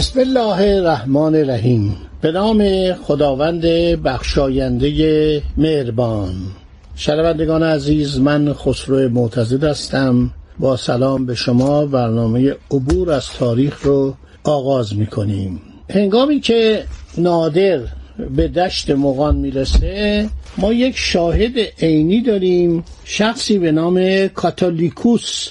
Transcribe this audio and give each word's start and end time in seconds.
بسم 0.00 0.20
الله 0.20 0.76
الرحمن 0.76 1.34
الرحیم. 1.34 1.96
به 2.20 2.32
نام 2.32 2.92
خداوند 2.92 3.62
بخشاینده 4.02 5.42
مهربان. 5.56 6.34
شنوندگان 6.96 7.62
عزیز 7.62 8.20
من 8.20 8.52
خسرو 8.52 9.08
معتزد 9.08 9.64
هستم. 9.64 10.30
با 10.58 10.76
سلام 10.76 11.26
به 11.26 11.34
شما 11.34 11.86
برنامه 11.86 12.54
عبور 12.70 13.10
از 13.10 13.26
تاریخ 13.38 13.82
رو 13.82 14.14
آغاز 14.44 14.96
می 14.96 15.06
کنیم 15.06 15.60
هنگامی 15.90 16.40
که 16.40 16.84
نادر 17.18 17.80
به 18.36 18.48
دشت 18.48 18.90
مغان 18.90 19.36
می‌رسه 19.36 20.28
ما 20.58 20.72
یک 20.72 20.96
شاهد 20.96 21.52
عینی 21.82 22.20
داریم 22.20 22.84
شخصی 23.04 23.58
به 23.58 23.72
نام 23.72 24.28
کاتولیکوس 24.28 25.48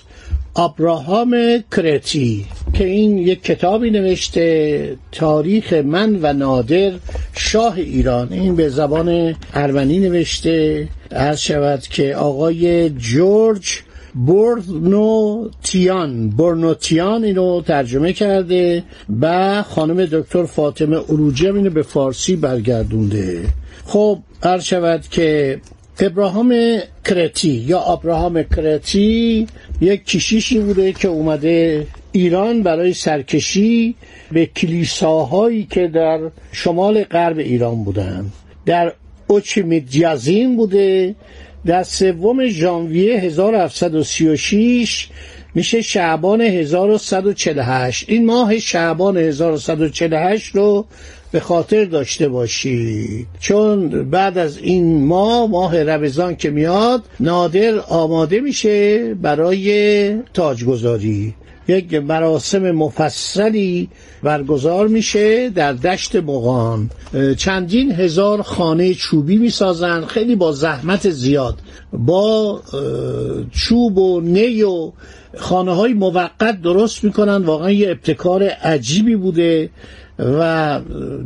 ابراهام 0.60 1.36
کرتی 1.78 2.46
که 2.74 2.86
این 2.86 3.18
یک 3.18 3.44
کتابی 3.44 3.92
نوشته 3.92 4.98
تاریخ 5.12 5.74
من 5.74 6.20
و 6.22 6.34
نادر 6.34 6.92
شاه 7.34 7.78
ایران. 7.78 8.34
این 8.34 8.56
به 8.56 8.70
زبان 8.70 9.36
ارمنی 9.54 10.00
نوشته. 10.00 10.88
عرض 11.12 11.40
شود 11.40 11.82
که 11.82 12.16
آقای 12.16 12.90
جورج 12.90 13.80
برنوتیان 14.16 16.30
برنوتیان 16.30 17.24
اینو 17.24 17.62
ترجمه 17.62 18.14
کرده 18.14 18.84
و 19.22 19.64
خانم 19.64 20.06
دکتر 20.06 20.44
فاطمه 20.44 20.98
اروجی 20.98 21.48
اینو 21.48 21.70
به 21.70 21.82
فارسی 21.82 22.36
برگردونده. 22.36 23.44
خب 23.86 24.20
عرض 24.44 24.64
شود 24.64 25.02
که 25.12 25.62
ابراهام 26.02 26.80
کرتی 27.06 27.50
یا 27.50 27.80
ابراهام 27.80 28.44
کرتی 28.44 29.48
یک 29.82 30.06
کشیشی 30.06 30.60
بوده 30.60 30.94
که 30.94 31.08
اومده 31.08 31.88
ایران 32.12 32.64
برای 32.64 32.94
سرکشی 32.94 33.96
به 34.32 34.46
کلیساهایی 34.46 35.68
که 35.72 35.88
در 35.88 36.20
شمال 36.52 37.04
غرب 37.04 37.38
ایران 37.38 37.84
بودن. 37.84 38.26
در 38.66 38.94
اوچمیدیازین 39.28 40.58
بوده. 40.58 41.16
در 41.66 41.84
سوم 41.84 42.48
ژانویه 42.48 43.20
1736 43.20 45.10
میشه 45.56 45.82
شعبان 45.82 46.42
1148 46.42 48.06
این 48.10 48.26
ماه 48.26 48.60
شعبان 48.60 49.18
1148 49.18 50.56
رو 50.56 50.86
به 51.32 51.40
خاطر 51.40 51.86
داشته 51.86 52.30
باشید. 52.30 53.28
چون 53.40 54.10
بعد 54.10 54.38
از 54.38 54.58
این 54.58 55.06
ماه 55.06 55.50
ماه 55.50 55.84
رمضان 55.84 56.36
که 56.36 56.50
میاد 56.50 57.04
نادر 57.20 57.80
آماده 57.80 58.40
میشه 58.40 59.14
برای 59.14 60.16
تاجگذاری. 60.34 61.36
یک 61.68 61.94
مراسم 61.94 62.72
مفصلی 62.72 63.90
برگزار 64.24 64.88
میشه 64.88 65.50
در 65.50 65.74
دشت 65.74 66.16
مغان. 66.16 66.90
چندین 67.38 67.92
هزار 67.92 68.42
خانه 68.42 68.94
چوبی 68.94 69.38
می‌سازن 69.38 70.06
خیلی 70.06 70.36
با 70.36 70.52
زحمت 70.52 71.10
زیاد. 71.10 71.56
با 71.94 72.62
چوب 73.52 73.98
و 73.98 74.22
نی 74.22 74.64
و 74.64 74.92
خانه 75.38 75.76
های 75.76 75.94
موقت 75.94 76.62
درست 76.62 77.04
می‌کنن. 77.04 77.44
واقعا 77.44 77.72
یه 77.72 77.90
ابتکار 77.90 78.44
عجیبی 78.44 79.16
بوده. 79.16 79.70
و 80.20 80.80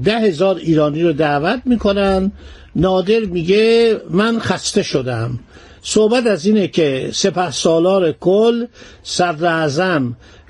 ده 0.03 0.19
هزار 0.19 0.55
ایرانی 0.55 1.03
رو 1.03 1.13
دعوت 1.13 1.61
می‌کنن. 1.65 2.31
نادر 2.75 3.19
میگه 3.19 3.97
من 4.09 4.39
خسته 4.39 4.83
شدم. 4.83 5.39
صحبت 5.81 6.27
از 6.27 6.45
اینه 6.45 6.67
که 6.67 7.09
سپه 7.13 7.51
سالار 7.51 8.11
کل 8.11 8.65
صدر 9.03 9.69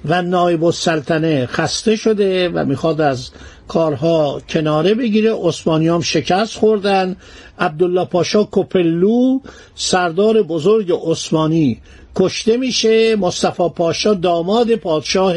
و 0.06 0.22
نایب 0.22 0.64
السلطنه 0.64 1.46
خسته 1.46 1.96
شده 1.96 2.50
و 2.50 2.66
می‌خواد 2.66 3.02
از 3.02 3.30
کارها 3.68 4.42
کناره 4.50 4.94
بگیره. 4.94 5.34
عثمانیام 5.34 6.02
شکست 6.02 6.58
خوردن. 6.58 7.16
عبدالله 7.60 8.06
پاشا 8.06 8.48
کپلو 8.52 9.40
سردار 9.76 10.42
بزرگ 10.42 10.92
عثمانی 11.06 11.82
کشته 12.16 12.58
میشه. 12.58 13.16
مصطفی 13.16 13.70
پاشا 13.76 14.14
داماد 14.14 14.76
پادشاه 14.76 15.36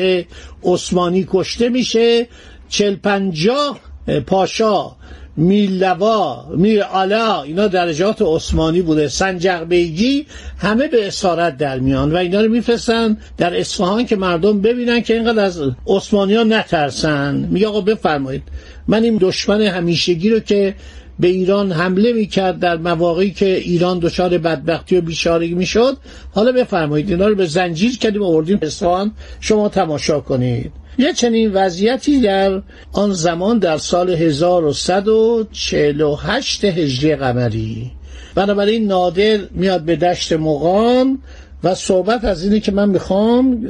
عثمانی 0.64 1.26
کشته 1.30 1.68
میشه. 1.68 2.28
چل 2.68 2.94
پنجاه 2.94 3.80
پاشا 4.26 4.96
میلوا 5.36 6.46
میر 6.56 6.82
آلا 6.82 7.42
اینا 7.42 7.66
درجات 7.66 8.22
عثمانی 8.22 8.82
بوده. 8.82 9.08
سنجق 9.08 9.64
بیگی 9.64 10.26
همه 10.58 10.88
به 10.88 11.06
اسارت 11.06 11.56
در 11.56 11.78
میان 11.78 12.12
و 12.12 12.16
اینا 12.16 12.40
رو 12.40 12.48
میفرستن 12.48 13.18
در 13.36 13.60
اصفهان 13.60 14.06
که 14.06 14.16
مردم 14.16 14.60
ببینن 14.60 15.00
که 15.00 15.14
اینقدر 15.14 15.44
از 15.44 15.60
عثمانی 15.86 16.34
ها 16.34 16.42
نترسن. 16.42 17.48
میگه 17.50 17.68
آقا 17.68 17.80
بفرمایید 17.80 18.42
من 18.88 19.02
این 19.02 19.18
دشمن 19.20 19.62
همیشگی 19.62 20.30
رو 20.30 20.40
که 20.40 20.74
به 21.20 21.28
ایران 21.28 21.72
حمله 21.72 22.12
می‌کرد 22.12 22.58
در 22.58 22.76
مواقعی 22.76 23.30
که 23.30 23.56
ایران 23.56 23.98
دچار 23.98 24.38
بدبختی 24.38 24.96
و 24.96 25.00
بیچارگی 25.00 25.54
می‌شد 25.54 25.96
حالا 26.34 26.52
بفرمایید 26.52 27.10
اینا 27.10 27.28
رو 27.28 27.34
به 27.34 27.46
زنجیر 27.46 27.98
کردیم 27.98 28.22
آوردیم 28.22 28.58
اصفهان. 28.62 29.12
شما 29.40 29.68
تماشا 29.68 30.20
کنید. 30.20 30.72
یه 30.98 31.12
چنین 31.12 31.52
وضعیتی 31.52 32.20
در 32.20 32.62
آن 32.92 33.12
زمان 33.12 33.58
در 33.58 33.78
سال 33.78 34.10
1148 34.10 36.64
هجری 36.64 37.16
قمری. 37.16 37.90
بنابراین 38.34 38.86
نادر 38.86 39.38
میاد 39.50 39.82
به 39.82 39.96
دشت 39.96 40.32
مقام 40.32 41.18
و 41.64 41.74
صحبت 41.74 42.24
از 42.24 42.44
اینه 42.44 42.60
که 42.60 42.72
من 42.72 42.88
می‌خوام 42.88 43.68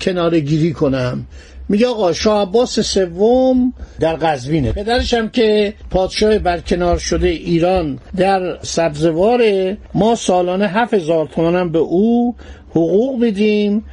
کناره 0.00 0.40
گیری 0.40 0.72
کنم. 0.72 1.26
میگه 1.68 1.86
آقا 1.86 2.12
شاه 2.12 2.42
عباس 2.42 2.80
سوم 2.80 3.72
در 4.00 4.16
قزوینه. 4.16 4.72
پدرش 4.72 5.14
هم 5.14 5.28
که 5.28 5.74
پادشاه 5.90 6.38
برکنار 6.38 6.98
شده 6.98 7.28
ایران 7.28 7.98
در 8.16 8.58
سبزوار 8.62 9.42
ما 9.94 10.14
سالانه 10.14 10.68
هفت 10.68 10.94
هزار 10.94 11.28
به 11.72 11.78
او 11.78 12.34
حقوق 12.72 13.20
میدیم. 13.20 13.84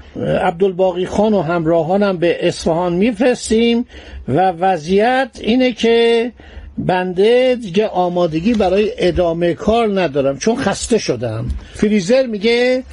عبدالباقی 0.41 1.05
خان 1.05 1.33
و 1.33 1.41
همراهانم 1.41 2.17
به 2.17 2.47
اصفهان 2.47 2.93
میفرستیم 2.93 3.85
و 4.27 4.51
وضعیت 4.51 5.29
اینه 5.41 5.71
که 5.71 6.31
بنده 6.77 7.57
دیگه 7.61 7.87
آمادگی 7.87 8.53
برای 8.53 8.91
ادامه 8.97 9.53
کار 9.53 10.01
ندارم 10.01 10.37
چون 10.37 10.55
خسته 10.55 10.97
شدم. 10.97 11.45
فریزر 11.73 12.25
میگه 12.25 12.83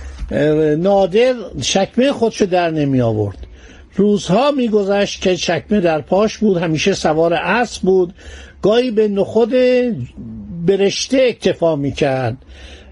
نادر 0.78 1.34
شکمه 1.62 2.12
خودشو 2.12 2.46
در 2.46 2.70
نمی 2.70 3.00
آورد. 3.00 3.38
روزها 3.96 4.50
میگذشت 4.50 5.22
که 5.22 5.36
چکمه 5.36 5.80
در 5.80 6.00
پاش 6.00 6.38
بود 6.38 6.56
همیشه 6.56 6.94
سوار 6.94 7.34
اسب 7.34 7.82
بود. 7.82 8.14
گاهی 8.62 8.90
به 8.90 9.08
نخود 9.08 9.54
برشته 10.66 11.26
اکتفا 11.28 11.76
می‌کرد. 11.76 12.36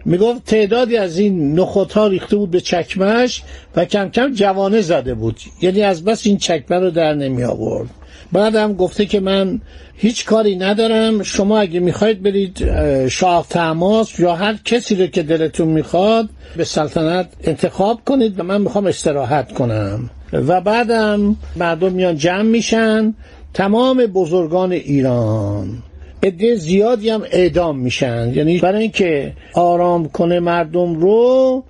می‌گفت 0.04 0.44
تعدادی 0.44 0.96
از 0.96 1.18
این 1.18 1.60
نخودها 1.60 2.06
ریخته 2.06 2.36
بود 2.36 2.50
به 2.50 2.60
چکمش 2.60 3.42
و 3.76 3.84
کم 3.84 4.08
کم 4.08 4.34
جوانه 4.34 4.80
زده 4.80 5.14
بود. 5.14 5.36
یعنی 5.60 5.82
از 5.82 6.04
بس 6.04 6.26
این 6.26 6.38
چکمه 6.38 6.78
رو 6.78 6.90
در 6.90 7.14
نمی 7.14 7.44
آورد. 7.44 7.88
بعدم 8.32 8.74
گفته 8.74 9.06
که 9.06 9.20
من 9.20 9.60
هیچ 9.96 10.24
کاری 10.24 10.56
ندارم. 10.56 11.22
شما 11.22 11.58
اگه 11.58 11.80
می‌خواید 11.80 12.22
برید 12.22 12.64
شاه 13.08 13.46
تماس 13.50 14.20
یا 14.20 14.34
هر 14.34 14.58
کسی 14.64 14.94
رو 14.94 15.06
که 15.06 15.22
دلتون 15.22 15.68
می‌خواد 15.68 16.28
به 16.56 16.64
سلطنت 16.64 17.28
انتخاب 17.44 18.00
کنید 18.06 18.40
و 18.40 18.42
من 18.42 18.60
می‌خوام 18.60 18.86
استراحت 18.86 19.52
کنم. 19.52 20.10
و 20.32 20.60
بعدم 20.60 21.36
مردم 21.56 21.92
میان 21.92 22.16
جمع 22.16 22.42
میشن. 22.42 23.14
تمام 23.54 24.06
بزرگان 24.06 24.72
ایران. 24.72 25.82
عده 26.24 26.54
زیادی 26.54 27.10
هم 27.10 27.22
اعدام 27.30 27.78
میشن. 27.78 28.32
یعنی 28.34 28.58
برای 28.58 28.82
اینکه 28.82 29.32
آرام 29.54 30.08
کنه 30.08 30.40
مردم 30.40 30.94
رو 30.94 31.64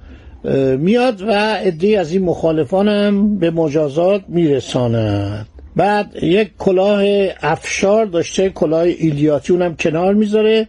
میاد 0.79 1.23
و 1.23 1.33
عده 1.33 1.99
از 1.99 2.13
این 2.13 2.25
مخالفان 2.25 2.89
هم 2.89 3.39
به 3.39 3.51
مجازات 3.51 4.23
میرساند. 4.29 5.47
بعد 5.77 6.17
یک 6.23 6.51
کلاه 6.59 7.05
افشار 7.43 8.07
داشته 8.07 8.49
کلاه 8.49 8.81
ایلیاتی 8.83 9.53
اونم 9.53 9.77
کنار 9.77 10.15
می‌ذاره 10.15 10.69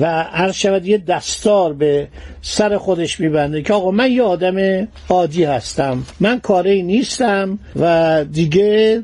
و 0.00 0.22
هر 0.22 0.52
شود 0.52 0.86
یه 0.86 0.98
دستار 0.98 1.72
به 1.72 2.08
سر 2.42 2.76
خودش 2.76 3.20
میبنده 3.20 3.62
که 3.62 3.74
آقا 3.74 3.90
من 3.90 4.12
یه 4.12 4.22
آدم 4.22 4.88
عادی 5.08 5.44
هستم 5.44 6.02
من 6.20 6.40
کاری 6.40 6.82
نیستم 6.82 7.58
و 7.76 8.24
دیگه 8.32 9.02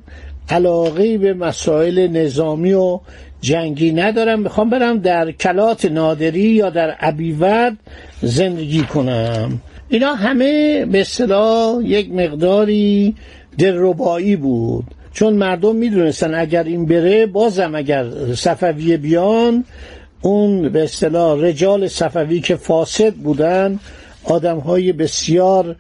علاقه 0.49 1.19
به 1.19 1.35
مسائل 1.35 2.07
نظامی 2.07 2.73
و 2.73 3.01
جنگی 3.43 3.93
ندارم 3.93 4.41
می‌خوام 4.41 4.71
برم 4.71 4.99
در 4.99 5.33
کلات 5.33 5.85
نادری 5.85 6.41
یا 6.41 6.71
در 6.71 6.91
عبیود 6.91 7.79
زندگی 8.23 8.83
کنم. 8.83 9.61
اینا 9.89 10.15
همه 10.15 10.85
به 10.87 11.01
اصطلاح 11.01 11.85
یک 11.85 12.13
مقداری 12.13 13.15
دلربایی 13.59 14.37
بود. 14.37 14.85
چون 15.13 15.35
مردم 15.35 15.77
می‌دونستن 15.77 16.35
اگر 16.35 16.65
این 16.65 16.87
بره 16.87 17.27
بازم 17.27 17.75
اگر 17.75 18.07
صفوی 18.35 18.97
بیان 18.97 19.65
اون 20.23 20.69
به 20.69 20.83
اصطلاح 20.83 21.41
رجال 21.41 21.89
صفوی 21.89 22.41
که 22.41 22.57
فاسد 22.57 23.15
بودن 23.15 23.79
آدم 24.25 24.59
های 24.59 24.93
بسیار 24.93 25.77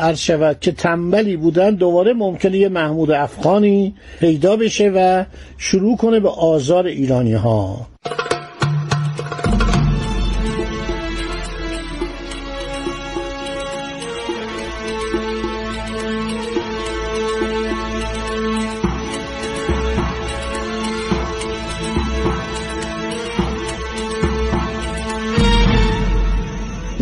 عرض 0.00 0.18
شود 0.18 0.60
که 0.60 0.72
تنبلی 0.72 1.36
بودن 1.36 1.74
دوباره 1.74 2.12
ممکنه 2.12 2.58
یه 2.58 2.68
محمود 2.68 3.10
افغانی 3.10 3.94
پیدا 4.20 4.56
بشه 4.56 4.92
و 4.94 5.24
شروع 5.58 5.96
کنه 5.96 6.20
به 6.20 6.28
آزار 6.28 6.86
ایرانی 6.86 7.34
ها 7.34 7.86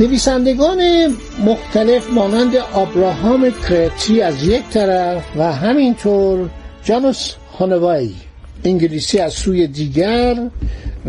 نویسندگان 0.03 0.81
مختلف 1.45 2.11
مانند 2.11 2.57
آبراهام 2.57 3.51
کرتی 3.69 4.21
از 4.21 4.47
یک 4.49 4.63
طرف 4.71 5.25
و 5.37 5.53
همینطور 5.53 6.49
جانوس 6.85 7.35
هانوای 7.59 8.11
انگلیسی 8.65 9.19
از 9.19 9.33
سوی 9.33 9.67
دیگر 9.67 10.37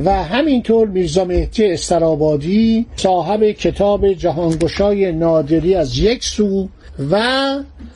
و 0.06 0.24
همینطور 0.24 0.88
میرزا 0.88 1.26
مهدی 1.26 1.66
استرابادی 1.66 2.86
صاحب 2.96 3.44
کتاب 3.44 4.14
جهانگشای 4.14 5.12
نادری 5.12 5.76
از 5.76 5.98
یک 5.98 6.24
سو 6.24 6.68
و 7.12 7.24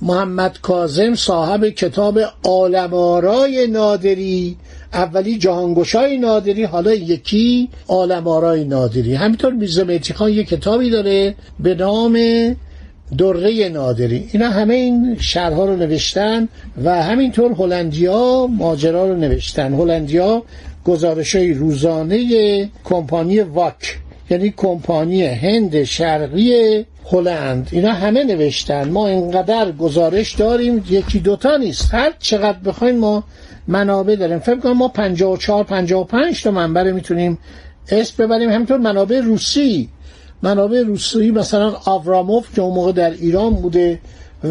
محمد 0.02 0.58
کازم 0.62 1.16
صاحب 1.16 1.70
کتاب 1.70 2.20
عالمارای 2.44 3.68
نادری 3.68 4.58
اولی 4.98 5.38
جهانگشای 5.38 6.18
نادری 6.18 6.64
حالا 6.64 6.94
یکی 6.94 7.70
عالمارای 7.88 8.64
نادری. 8.64 9.14
همینطور 9.14 9.54
میرزا 9.54 9.86
خان 10.16 10.34
یه 10.34 10.44
کتابی 10.44 10.90
داره 10.90 11.36
به 11.60 11.76
نام 11.76 12.18
دره 13.18 13.70
نادری. 13.70 14.30
اینا 14.32 14.50
همه 14.50 14.74
این 14.74 15.18
شهرها 15.20 15.66
رو 15.66 15.76
نوشتن 15.76 16.48
و 16.84 17.04
همینطور 17.04 17.52
هلندیا 17.52 18.48
ماجرا 18.48 19.08
رو 19.08 19.16
نوشتن. 19.16 19.74
هلندیا 19.74 20.44
گزارش 20.86 21.36
های 21.36 21.54
روزانه 21.54 22.70
کمپانی 22.84 23.40
واک 23.40 24.00
یعنی 24.30 24.54
کمپانی 24.58 25.24
هند 25.24 25.84
شرقی 25.84 26.86
هلند. 27.06 27.70
اینا 27.72 27.92
همه 27.92 28.24
نوشتن. 28.24 28.90
ما 28.90 29.08
اینقدر 29.08 29.72
گزارش 29.72 30.36
داریم 30.36 30.84
یکی 30.90 31.20
دوتا 31.20 31.58
نیست. 31.58 31.94
هر 31.94 32.14
چقدر 32.20 32.60
بخواین 32.60 32.98
ما 32.98 33.24
منابع 33.68 34.16
داریم. 34.16 34.40
فکر 34.40 34.60
کنم 34.60 34.78
ما 34.78 34.88
54 34.88 35.64
55 35.64 36.44
تا 36.44 36.52
منبع 36.52 36.92
می‌تونیم 36.92 37.38
اسم 37.90 38.26
ببریم. 38.26 38.50
همینطور 38.50 38.78
منابع 38.78 39.20
روسی. 39.20 39.90
منابع 40.42 40.82
روسی 40.82 41.32
مثلا 41.32 41.76
آوراموف 41.86 42.56
که 42.56 42.62
اون 42.62 42.74
موقع 42.74 42.92
در 42.92 43.12
ایران 43.12 43.54
بوده 43.54 44.00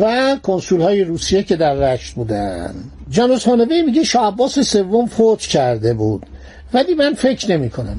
و 0.00 0.36
کنسول 0.42 0.80
های 0.80 1.04
روسیه 1.04 1.42
که 1.42 1.56
در 1.56 1.74
رشت 1.74 2.14
بودن. 2.14 2.74
جانوس 3.10 3.44
هانوی 3.44 3.82
میگه 3.82 4.04
شاه 4.04 4.26
عباس 4.26 4.58
سوم 4.58 5.06
فوت 5.06 5.40
کرده 5.40 5.94
بود. 5.94 6.26
ولی 6.74 6.94
من 6.94 7.14
فکر 7.14 7.50
نمی 7.50 7.70
کنم 7.70 7.98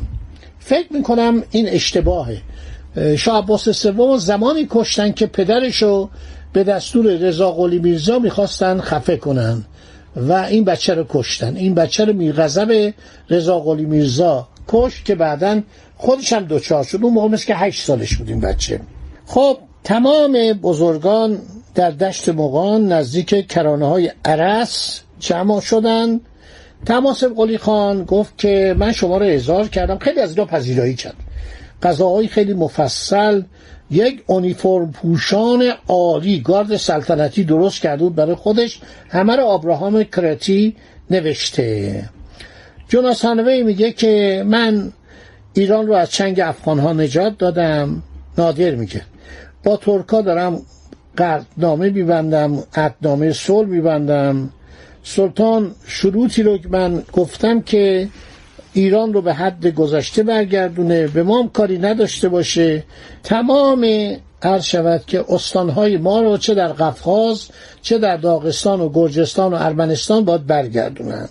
فکر 0.59 0.93
می 0.93 1.03
کنم 1.03 1.43
این 1.51 1.69
اشتباهه. 1.69 2.41
شاه 3.17 3.37
عباس 3.37 3.69
سوم 3.69 4.17
زمانی 4.17 4.67
کشتن 4.69 5.11
که 5.11 5.27
پدرشو 5.27 6.09
به 6.53 6.63
دستور 6.63 7.05
رضا 7.05 7.51
قلی 7.51 7.79
میرزا 7.79 8.19
می‌خواستن 8.19 8.79
خفه 8.81 9.17
کنن. 9.17 9.65
و 10.17 10.33
این 10.33 10.63
بچه 10.63 10.93
رو 10.93 11.05
کشتن. 11.09 11.55
این 11.55 11.73
بچه 11.73 12.05
رو 12.05 12.13
میغذب 12.13 12.93
رضا 13.29 13.59
قلی 13.59 13.85
میرزا 13.85 14.47
کشت 14.67 15.05
که 15.05 15.15
بعدا 15.15 15.61
خودش 15.97 16.33
هم 16.33 16.45
دوچار 16.45 16.83
شد. 16.83 16.99
اون 17.01 17.13
موقع 17.13 17.37
که 17.37 17.55
هشت 17.55 17.85
سالش 17.85 18.17
بود 18.17 18.29
این 18.29 18.39
بچه. 18.39 18.79
خب 19.25 19.57
تمام 19.83 20.53
بزرگان 20.53 21.39
در 21.75 21.91
دشت 21.91 22.29
مغان 22.29 22.91
نزدیک 22.91 23.47
کرانه 23.47 23.87
های 23.87 24.11
عرس 24.25 25.01
جمع 25.19 25.59
شدن. 25.59 26.19
تماس 26.85 27.23
قلی 27.23 27.57
خان 27.57 28.03
گفت 28.03 28.37
که 28.37 28.75
من 28.77 28.91
شما 28.91 29.17
رو 29.17 29.25
اظهار 29.25 29.67
کردم. 29.67 29.97
خیلی 29.97 30.19
از 30.19 30.29
اینا 30.29 30.45
پذیرایی 30.45 30.95
کرد. 30.95 31.15
غذاهای 31.83 32.27
خیلی 32.27 32.53
مفصل 32.53 33.41
یک 33.91 34.23
اونیفرم 34.27 34.91
پوشان 34.91 35.63
عالی. 35.87 36.39
گارد 36.39 36.77
سلطنتی 36.77 37.43
درست 37.43 37.81
کرده 37.81 38.03
بود 38.03 38.15
برای 38.15 38.35
خودش. 38.35 38.79
همه 39.09 39.35
رو 39.35 39.43
آبراهام 39.43 40.03
کرتی 40.03 40.75
نوشته. 41.09 42.03
جوناس 42.89 43.25
هانوی 43.25 43.63
میگه 43.63 43.91
که 43.91 44.43
من 44.47 44.91
ایران 45.53 45.87
رو 45.87 45.93
از 45.93 46.11
چنگ 46.11 46.39
افغان 46.39 46.79
ها 46.79 46.93
نجات 46.93 47.37
دادم. 47.37 48.03
نادر 48.37 48.75
میگه. 48.75 49.01
با 49.63 49.77
ترکا 49.77 50.21
دارم 50.21 50.61
قردنامه 51.17 51.89
میبندم 51.89 52.63
عدنامه 52.75 53.33
صلح 53.33 53.67
میبندم. 53.67 54.49
سلطان 55.03 55.71
شروطی 55.87 56.43
رو 56.43 56.59
من 56.69 57.03
گفتم 57.13 57.61
که 57.61 58.09
ایران 58.77 59.13
رو 59.13 59.21
به 59.21 59.33
حد 59.33 59.67
گذشته 59.67 60.23
برگردونه. 60.23 61.07
به 61.07 61.23
ما 61.23 61.49
کاری 61.53 61.77
نداشته 61.77 62.29
باشه. 62.29 62.83
تمام 63.23 63.85
هر 64.43 64.59
شود 64.59 65.05
که 65.05 65.25
استانهای 65.29 65.97
ما 65.97 66.21
رو 66.21 66.37
چه 66.37 66.53
در 66.53 66.67
قفقاز 66.67 67.47
چه 67.81 67.97
در 67.97 68.17
داغستان 68.17 68.81
و 68.81 68.89
گرجستان 68.89 69.53
و 69.53 69.57
ارمنستان 69.59 70.25
باید 70.25 70.47
برگردونن. 70.47 71.29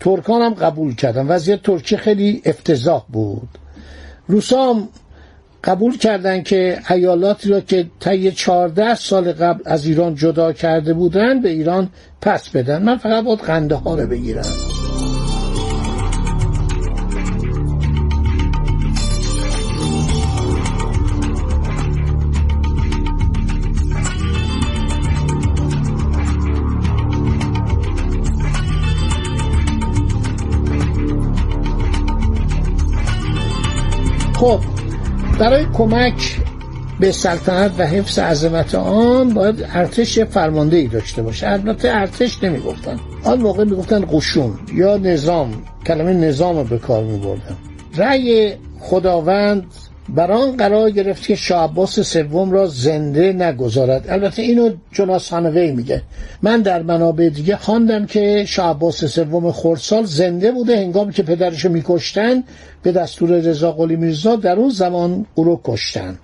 ترکان 0.00 0.42
هم 0.42 0.54
قبول 0.54 0.94
کردن. 0.94 1.26
وضعیت 1.26 1.62
ترکی 1.62 1.96
خیلی 1.96 2.42
افتضاح 2.44 3.04
بود. 3.08 3.48
روسام 4.26 4.88
قبول 5.64 5.98
کردن 5.98 6.42
که 6.42 6.78
ایالاتی 6.90 7.48
را 7.48 7.60
که 7.60 7.86
طی 8.00 8.32
14 8.32 8.94
سال 8.94 9.32
قبل 9.32 9.62
از 9.66 9.86
ایران 9.86 10.14
جدا 10.14 10.52
کرده 10.52 10.94
بودن 10.94 11.40
به 11.40 11.48
ایران 11.48 11.90
پس 12.20 12.48
بدن. 12.48 12.82
من 12.82 12.96
فقط 12.96 13.24
باید 13.24 13.38
قنده 13.38 13.74
ها 13.74 13.94
رو 13.94 14.06
بگیرم. 14.06 14.77
خب 34.38 34.60
برای 35.38 35.66
کمک 35.72 36.36
به 37.00 37.12
سلطنت 37.12 37.72
و 37.78 37.86
حفظ 37.86 38.18
عظمت 38.18 38.74
آن 38.74 39.34
باید 39.34 39.66
ارتش 39.72 40.18
فرمانده 40.18 40.76
ای 40.76 40.86
داشته 40.86 41.22
باشه. 41.22 41.48
البته 41.48 41.88
ارتش 41.92 42.44
نمی‌گفتن. 42.44 43.00
آن 43.24 43.40
موقع 43.40 43.64
می‌گفتن 43.64 44.04
قشون 44.12 44.58
یا 44.74 44.96
نظام 44.96 45.50
کلمه 45.86 46.12
نظام 46.12 46.56
رو 46.56 46.64
به 46.64 46.78
کار 46.78 47.04
میبردن. 47.04 47.56
رأی 47.96 48.54
خداوند 48.80 49.64
بر 50.08 50.32
آن 50.32 50.56
قرار 50.56 50.90
گرفت 50.90 51.26
که 51.26 51.34
شاه 51.34 51.64
عباس 51.64 52.00
سوم 52.00 52.50
را 52.50 52.66
زنده 52.66 53.32
نگذارد. 53.32 54.04
البته 54.08 54.42
اینو 54.42 54.70
جناس 54.92 55.30
هانوی 55.30 55.72
میگه. 55.72 56.02
من 56.42 56.60
در 56.60 56.82
منابع 56.82 57.28
دیگه 57.28 57.56
خواندم 57.56 58.06
که 58.06 58.44
شاه 58.48 58.70
عباس 58.70 59.04
سوم 59.04 59.52
خردسال 59.52 60.04
زنده 60.04 60.52
بوده. 60.52 60.76
هنگامی 60.76 61.12
که 61.12 61.22
پدرش 61.22 61.64
میکشتن 61.64 62.44
به 62.82 62.92
دستور 62.92 63.30
رضا 63.30 63.72
قلی 63.72 63.96
میرزا 63.96 64.36
در 64.36 64.56
اون 64.56 64.70
زمان 64.70 65.26
او 65.34 65.44
رو 65.44 65.60
کشتن. 65.64 66.18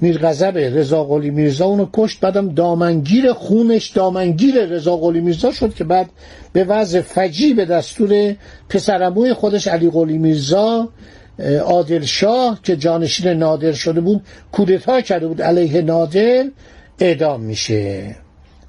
میرغضب 0.00 0.58
رضا 0.58 1.04
قلی 1.04 1.30
میرزا 1.30 1.66
اونو 1.66 1.86
کشت 1.92 2.20
بعدم 2.20 2.48
دامنگیر 2.48 3.32
خونش 3.32 3.90
دامنگیر 3.90 4.64
رضا 4.64 4.96
قلی 4.96 5.20
میرزا 5.20 5.52
شد 5.52 5.74
که 5.74 5.84
بعد 5.84 6.10
به 6.52 6.64
وضع 6.64 7.00
فجی 7.00 7.54
به 7.54 7.64
دستور 7.64 8.34
پسرموی 8.68 9.34
خودش 9.34 9.68
علی 9.68 9.90
قلی 9.90 10.18
میرزا 10.18 10.88
عادل 11.64 12.02
شاه 12.02 12.60
که 12.62 12.76
جانشین 12.76 13.28
نادر 13.28 13.72
شده 13.72 14.00
بود 14.00 14.22
کودتا 14.52 15.00
کرده 15.00 15.26
بود 15.26 15.42
علیه 15.42 15.82
نادر 15.82 16.44
اعدام 17.00 17.40
میشه. 17.40 18.16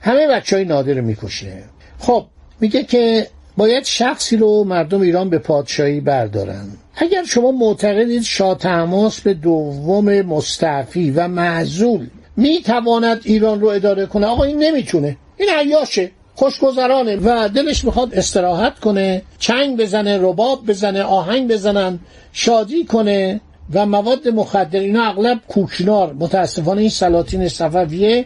همه 0.01 0.27
بچه 0.27 0.55
های 0.55 0.65
نادر 0.65 0.93
رو 0.93 1.01
می‌کشه. 1.01 1.63
خب 1.99 2.25
میگه 2.59 2.83
که 2.83 3.27
باید 3.57 3.85
شخصی 3.85 4.37
رو 4.37 4.63
مردم 4.63 5.01
ایران 5.01 5.29
به 5.29 5.37
پادشاهی 5.37 5.99
بردارن. 5.99 6.65
اگر 6.95 7.23
شما 7.23 7.51
معتقدید 7.51 8.23
شاه 8.23 8.57
تماس 8.57 9.21
به 9.21 9.33
دوم 9.33 10.21
مستعفی 10.21 11.11
و 11.11 11.27
معزول 11.27 12.07
می‌تواند 12.37 13.21
ایران 13.23 13.61
رو 13.61 13.67
اداره 13.67 14.05
کنه 14.05 14.27
آقا 14.27 14.43
این 14.43 14.63
نمی‌تونه. 14.63 15.17
این 15.37 15.49
عیاشه. 15.57 16.11
خوشگذرانه 16.39 17.15
و 17.15 17.49
دلش 17.55 17.85
می‌خواد 17.85 18.13
استراحت 18.13 18.79
کنه 18.79 19.21
چنگ 19.39 19.77
بزنه 19.77 20.17
رباب 20.17 20.65
بزنه 20.65 21.03
آهنگ 21.03 21.51
بزنن 21.51 21.99
شادی 22.33 22.85
کنه 22.85 23.41
و 23.73 23.85
مواد 23.85 24.27
مخدر 24.27 24.79
اینا 24.79 25.03
اغلب 25.03 25.39
کوکنار. 25.47 26.13
متاسفانه 26.13 26.81
این 26.81 26.89
سلاطین 26.89 27.47
صفویه 27.47 28.25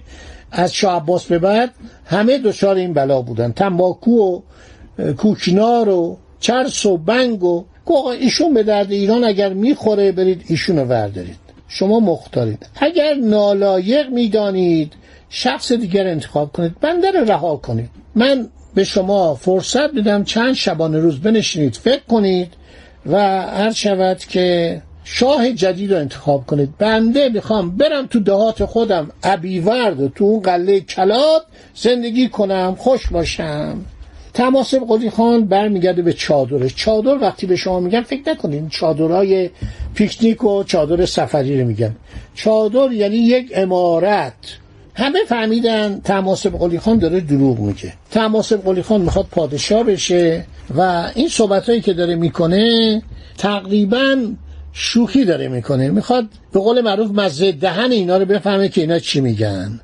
از 0.52 0.74
شاه 0.74 0.96
عباس 0.96 1.26
به 1.26 1.40
بعد 1.40 1.72
همه 2.06 2.38
دچار 2.38 2.76
این 2.76 2.94
بلا 2.94 3.22
بودن. 3.22 3.52
تنباکو 3.52 4.12
و 4.12 4.42
کوکنار 5.18 5.90
و 5.90 6.18
چرس 6.40 6.86
و 6.86 6.98
بنگ 6.98 7.44
و 7.44 7.66
ایشون 8.20 8.54
به 8.54 8.64
درد 8.64 8.92
ایران 8.92 9.24
اگر 9.24 9.54
می‌خوره 9.54 10.12
برید 10.12 10.46
ایشون 10.48 10.80
رو 10.80 10.86
وردارید 10.86 11.40
شما 11.68 12.00
مختارید. 12.00 12.66
اگر 12.76 13.14
نالایق 13.14 14.10
می‌دانید 14.10 14.94
شخص 15.30 15.72
دیگر 15.72 16.08
انتخاب 16.08 16.52
کنید 16.52 16.80
بنده 16.82 17.12
رو 17.12 17.26
رها 17.26 17.56
کنید. 17.56 18.03
من 18.16 18.50
به 18.76 18.84
شما 18.84 19.36
فرصت 19.36 19.94
میدم 19.94 20.24
چند 20.24 20.54
شبانه 20.54 21.00
روز 21.00 21.20
بنشینید 21.20 21.76
فکر 21.76 22.04
کنید 22.10 22.54
و 23.06 23.18
هر 23.42 23.72
شود 23.72 24.20
که 24.20 24.82
شاه 25.04 25.52
جدید 25.52 25.94
رو 25.94 26.00
انتخاب 26.00 26.46
کنید. 26.46 26.78
بنده 26.78 27.30
می‌خوام 27.30 27.78
برم 27.78 28.06
تو 28.08 28.20
دهات 28.20 28.66
خودم 28.66 29.12
ابیورد 29.24 30.08
تو 30.08 30.24
اون 30.24 30.42
قله 30.42 30.80
کلات 30.80 31.42
زندگی 31.76 32.30
کنم. 32.30 32.76
خوش 32.80 33.08
باشم. 33.08 33.86
تماسب 34.34 34.80
قلی 34.88 35.10
خان 35.10 35.46
برمیگرده 35.46 36.02
به 36.02 36.14
چادرش 36.14 36.76
چادر 36.76 37.18
وقتی 37.18 37.48
به 37.48 37.56
شما 37.56 37.80
میگن 37.80 38.02
فکر 38.02 38.30
نکنین 38.30 38.70
چادرهای 38.70 39.50
پیکنیک 39.96 40.44
و 40.44 40.64
چادر 40.64 41.06
سفری 41.06 41.62
رو 41.62 41.68
میگن. 41.68 41.96
چادر 42.36 42.92
یعنی 42.92 43.16
یک 43.16 43.52
امارت 43.56 44.34
همه 44.96 45.20
فهمیدن 45.28 46.02
تماسب 46.04 46.58
قلی 46.58 46.80
خان 46.80 46.98
داره 46.98 47.20
دروغ 47.20 47.60
میگه. 47.60 47.94
تماسب 48.12 48.64
قلی 48.66 48.82
خان 48.82 49.02
می‌خواد 49.02 49.26
پادشاه 49.32 49.84
بشه 49.84 50.46
و 50.78 51.12
این 51.16 51.28
صحبت 51.30 51.70
هایی 51.70 51.82
که 51.82 51.94
داره 51.94 52.16
می‌کنه 52.16 53.02
تقریبا 53.38 54.28
شوخی 54.74 55.26
داره 55.26 55.48
می‌کنه. 55.48 55.90
می‌خواد 55.90 56.26
به 56.52 56.60
قول 56.60 56.82
معروف 56.82 57.12
مزه 57.12 57.52
دهن 57.52 57.92
اینا 57.92 58.18
رو 58.18 58.26
بفهمه 58.26 58.70
که 58.70 58.82
اینا 58.82 59.00
چی 59.00 59.22
میگن. 59.22 59.80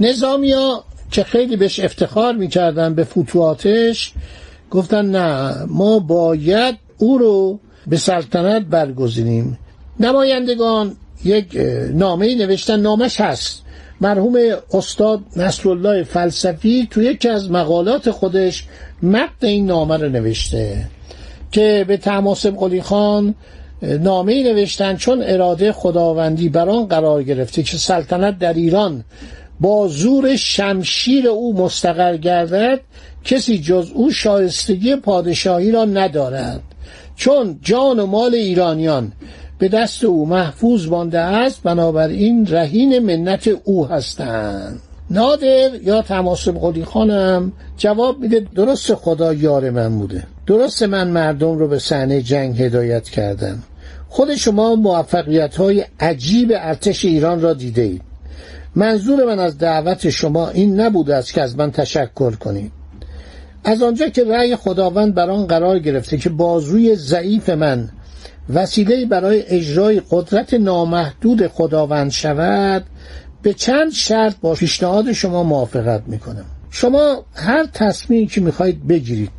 نظامیا 0.00 0.84
که 1.10 1.24
خیلی 1.24 1.56
بهش 1.56 1.80
افتخار 1.80 2.34
می‌کردن 2.34 2.94
به 2.94 3.04
فتوحاتش 3.04 4.12
گفتن 4.70 5.10
نه 5.10 5.54
ما 5.66 5.98
باید 5.98 6.74
او 6.98 7.18
رو 7.18 7.60
به 7.86 7.96
سلطنت 7.96 8.62
برگزینیم. 8.62 9.58
نمایندگان 10.00 10.96
یک 11.24 11.60
نامه 11.92 12.34
نوشتن 12.34 12.80
نامش 12.80 13.20
هست. 13.20 13.62
مرحوم 14.00 14.36
استاد 14.74 15.20
نصرالله 15.36 16.02
فلسفی 16.02 16.88
توی 16.90 17.04
یکی 17.04 17.28
از 17.28 17.50
مقالات 17.50 18.10
خودش 18.10 18.64
متن 19.02 19.46
این 19.46 19.66
نامه 19.66 19.96
رو 19.96 20.08
نوشته 20.08 20.84
که 21.52 21.84
به 21.88 21.96
تماسب 21.96 22.56
قلی 22.56 22.82
خان 22.82 23.34
نامه 23.82 24.42
نوشتن 24.42 24.96
چون 24.96 25.22
اراده 25.22 25.72
خداوندی 25.72 26.48
بر 26.48 26.68
آن 26.68 26.86
قرار 26.86 27.22
گرفته 27.22 27.62
که 27.62 27.76
سلطنت 27.76 28.38
در 28.38 28.52
ایران 28.52 29.04
با 29.60 29.88
زور 29.88 30.36
شمشیر 30.36 31.28
او 31.28 31.56
مستقر 31.56 32.16
گردد 32.16 32.80
کسی 33.24 33.58
جز 33.58 33.90
او 33.94 34.10
شایستگی 34.10 34.96
پادشاهی 34.96 35.70
را 35.70 35.84
ندارد. 35.84 36.62
چون 37.16 37.58
جان 37.62 38.00
و 38.00 38.06
مال 38.06 38.34
ایرانیان 38.34 39.12
به 39.58 39.68
دست 39.68 40.04
او 40.04 40.26
محفوظ 40.26 40.86
مانده 40.86 41.18
است 41.18 41.62
بنابراین 41.62 42.46
رهین 42.46 42.98
منت 42.98 43.48
او 43.64 43.86
هستند. 43.86 44.80
نادر 45.10 45.70
یا 45.82 46.02
تماسب 46.02 46.58
قلی 46.58 46.84
خانم 46.84 47.52
جواب 47.76 48.20
میده 48.20 48.46
درست 48.54 48.94
خدا 48.94 49.34
یار 49.34 49.70
من 49.70 49.98
بوده. 49.98 50.24
درست 50.46 50.82
من 50.82 51.08
مردم 51.08 51.58
رو 51.58 51.68
به 51.68 51.78
صحنه 51.78 52.22
جنگ 52.22 52.62
هدایت 52.62 53.04
کردم. 53.04 53.62
خود 54.08 54.34
شما 54.34 54.74
موفقیت 54.74 55.56
های 55.56 55.84
عجیب 56.00 56.52
ارتش 56.54 57.04
ایران 57.04 57.40
را 57.40 57.54
دیده 57.54 57.82
اید. 57.82 58.02
منظور 58.74 59.24
من 59.24 59.38
از 59.38 59.58
دعوت 59.58 60.10
شما 60.10 60.48
این 60.48 60.80
نبوده 60.80 61.14
است 61.14 61.32
که 61.32 61.42
از 61.42 61.58
من 61.58 61.70
تشکر 61.70 62.30
کنید. 62.30 62.72
از 63.64 63.82
آنجا 63.82 64.08
که 64.08 64.24
رأی 64.24 64.56
خداوند 64.56 65.14
بر 65.14 65.30
آن 65.30 65.46
قرار 65.46 65.78
گرفته 65.78 66.16
که 66.16 66.30
بازوی 66.30 66.94
ضعیف 66.96 67.50
من 67.50 67.88
وسیله 68.54 69.06
برای 69.06 69.42
اجرای 69.46 70.02
قدرت 70.10 70.54
نامحدود 70.54 71.46
خداوند 71.46 72.10
شود 72.10 72.84
به 73.42 73.54
چند 73.54 73.92
شرط 73.92 74.34
با 74.40 74.54
پیشنهاد 74.54 75.12
شما 75.12 75.42
موافقت 75.42 76.02
می‌کنم. 76.06 76.44
شما 76.70 77.24
هر 77.34 77.66
تصمیمی 77.72 78.26
که 78.26 78.40
می‌خواهید 78.40 78.86
بگیرید. 78.86 79.30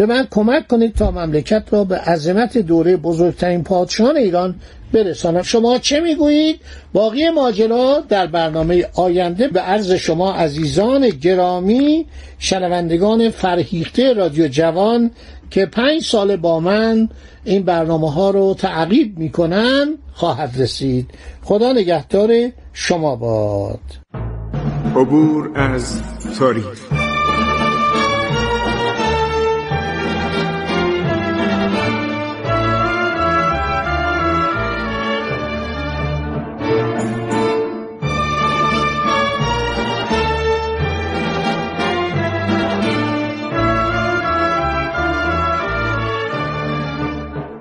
به 0.00 0.06
من 0.06 0.26
کمک 0.30 0.68
کنید 0.68 0.94
تا 0.94 1.10
مملکت 1.10 1.62
را 1.70 1.84
به 1.84 1.96
عظمت 1.98 2.58
دوره 2.58 2.96
بزرگترین 2.96 3.62
پادشاهان 3.62 4.16
ایران 4.16 4.54
برسانم. 4.92 5.42
شما 5.42 5.78
چه 5.78 6.00
می‌گویید؟ 6.00 6.60
باقی 6.92 7.30
ماجرا 7.30 8.02
در 8.08 8.26
برنامه 8.26 8.86
آینده 8.94 9.48
به 9.48 9.60
عرض 9.60 9.92
شما 9.92 10.32
عزیزان 10.32 11.08
گرامی 11.08 12.06
شنوندگان 12.38 13.30
فرهیخته 13.30 14.12
رادیو 14.12 14.48
جوان 14.48 15.10
که 15.50 15.66
پنج 15.66 16.02
سال 16.04 16.36
با 16.36 16.60
من 16.60 17.08
این 17.44 17.62
برنامه 17.62 18.12
ها 18.12 18.30
رو 18.30 18.54
تعقیب 18.54 19.18
می‌کنن 19.18 19.94
خواهد 20.12 20.54
رسید. 20.58 21.10
خدا 21.42 21.72
نگهدار 21.72 22.50
شما 22.72 23.16
باد. 23.16 23.80
عبور 24.96 25.50
از 25.54 26.02
تاریخ. 26.38 26.99